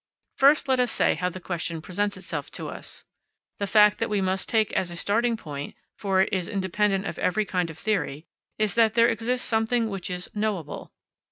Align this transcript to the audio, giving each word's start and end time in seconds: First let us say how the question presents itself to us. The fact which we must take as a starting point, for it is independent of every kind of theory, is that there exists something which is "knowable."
First 0.35 0.67
let 0.67 0.79
us 0.79 0.91
say 0.91 1.13
how 1.13 1.29
the 1.29 1.39
question 1.39 1.79
presents 1.79 2.17
itself 2.17 2.49
to 2.53 2.69
us. 2.69 3.05
The 3.59 3.67
fact 3.67 3.99
which 3.99 4.09
we 4.09 4.19
must 4.19 4.49
take 4.49 4.73
as 4.73 4.89
a 4.89 4.95
starting 4.95 5.37
point, 5.37 5.75
for 5.95 6.21
it 6.21 6.33
is 6.33 6.49
independent 6.49 7.05
of 7.05 7.19
every 7.19 7.45
kind 7.45 7.69
of 7.69 7.77
theory, 7.77 8.25
is 8.57 8.73
that 8.73 8.95
there 8.95 9.09
exists 9.09 9.47
something 9.47 9.91
which 9.91 10.09
is 10.09 10.27
"knowable." 10.33 10.91